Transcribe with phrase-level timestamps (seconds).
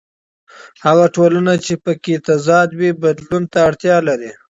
[0.85, 4.31] هغه ټولنه چې په کې تضاد وي بدلون ته اړتیا لري.